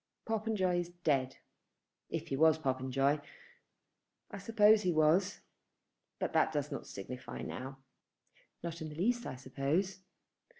[0.25, 1.37] "Popenjoy is dead,
[2.09, 3.19] if he was Popenjoy.
[4.31, 5.41] I suppose he was;
[6.17, 7.77] but that does not signify now."
[8.63, 9.99] "Not in the least I suppose."